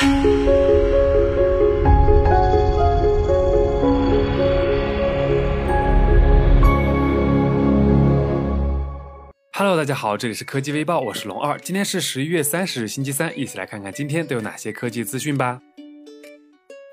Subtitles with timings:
[0.00, 0.30] Hello，
[9.76, 11.58] 大家好，这里是科技微报，我是龙二。
[11.58, 15.60] 今天是十一月三十日，星期三，一起来看看今天都有哪些科技资讯吧。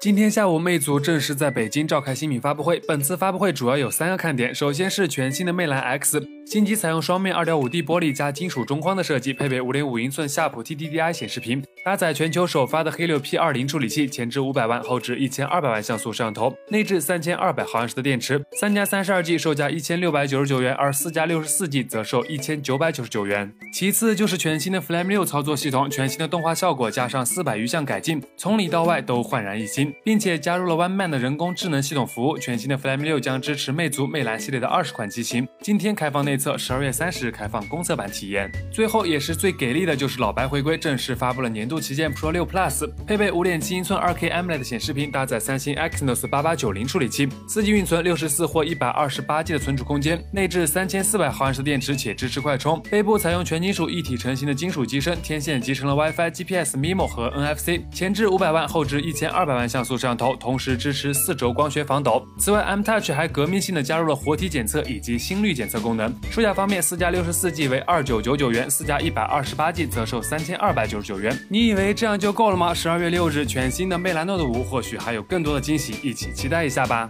[0.02, 2.80] 今天下午，魅族正式在北京召开新品发布会。
[2.88, 6.28] 本次发布会主要有三个看点，首先是全新的魅蓝 X。
[6.46, 18.40] 新机采用双面 2.5D 玻璃加金属中框的设计，配备5.5英寸夏普 TDDI 显示屏，搭载全球首发的黑六 P20 处理器，前置500万，后置1200万像素摄像头，内置3200毫安时的电池。
[18.60, 23.52] 三加 32G 售价1699元，而四加 64G 则售1999元。
[23.74, 32.38] 其次就是全新的 Flame 6操作系统，全新的动画效果加上400余项改进，从里到外都焕然一新，并且加入了 One Man 的人工智能系统服务。
[32.38, 36.35] 全新的 Flame 6将支持魅族、魅蓝系列的20款机型，今天开放内。
[36.38, 38.52] 测十二月三十日开放公测版体验。
[38.72, 52.82] 最后也是最给力的，就是老白回归，正式发布了年度旗舰 Pro 6 Plus，配备五点七英寸二 K AMOLED 显示屏，搭载三星 Exynos 八八九零处理器，四 G 运存，六十四或一百二十八 G 的存储空间，内置三千四百毫安时电池且支持快充。
[52.92, 57.82] 背部采用全金属一体成型的金属机身，天线集成了 WiFi、GPS、MIMO 和 NFC。
[57.92, 62.26] 前置五百万，后置一千二百万像素摄像头，同时支持四轴光学防抖。
[62.38, 66.14] 此外，M Touch 还革命性的加入了活体检测以及心率检测功能。
[66.32, 71.38] 售价方面，四加六十四 G 为二九九九元，四加一百二十八 G 则售三千二百九十九元。
[71.50, 72.74] 你以为这样就够了吗？
[72.74, 77.10] 十二月六日，全新的魅蓝 Note 五或许还有更多的惊喜，一起期待一下吧。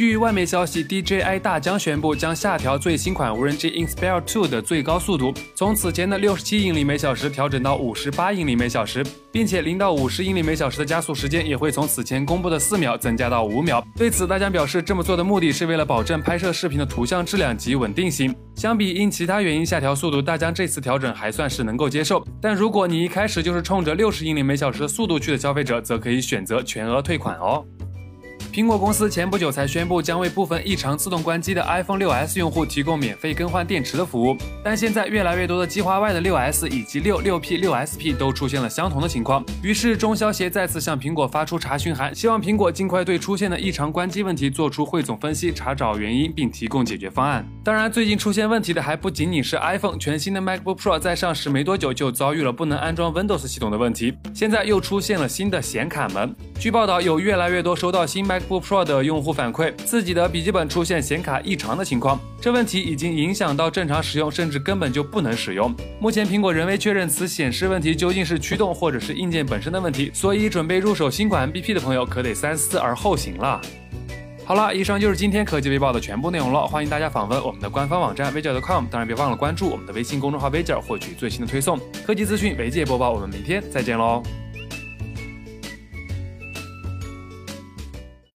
[0.00, 13.84] 据外媒消息，DJI 大疆宣布将下调最新款无人机 Inspire 2的最高速度，从此前的六十七英里每小时调整到五十八英里每小时，并且零到五十英里每小时的加速时间也会从此前公布的四秒增加到五秒。
[13.94, 18.34] 对此，大疆表示，这么做的目的是为了保证拍摄视频的图像质量及稳定性。
[18.56, 22.26] 相比因其他原因下调速度，大疆这次调整还算是能够接受。
[22.40, 27.62] 但如果你一开始就是冲着六十英里每小时的速度去的消费者，则可以选择全额退款哦。
[28.52, 34.36] 苹果公司前不久才宣布，将为部分异常自动关机的 iPhone 6s 用户提供免费更换电池的服务。
[34.64, 47.46] 但现在越来越多的计划外的 6s 以及6、6P、6SP 都出现了相同的情况，于是中消协再次向苹果发出查询函，希望苹果尽快对出现的异常关机问题做出汇总分析，查找原因并提供解决方案。
[47.62, 56.34] 当然，最近出现问题的还不仅仅是 iPhone，全新的 MacBook Pro 在上市没多久就遭遇了不能安装 Windows 系统的问题，现在又出现了新的显卡门。
[56.60, 62.20] 据报道，有越来越多收到新 MacBook Pro 的用户反馈，自己的笔记本出现显卡异常的情况。
[62.38, 65.74] 这问题已经影响到正常使用，甚至根本就不能使用。
[65.98, 73.58] 目前苹果仍未确认此显示问题究竟是驱动或者是硬件本身的问题，所以准备入手新款 MBP 的朋友可得三思而后行了。
[74.44, 76.66] 好了，以上就是今天科技微报的全部内容了。
[76.66, 83.12] 欢迎大家访问我们的官方网站 v 角 .com，当然别忘了关注我们的微信公众号 v 角，获取最新的推送科技资讯、媒介播报。
[83.12, 84.22] 我们明天再见喽。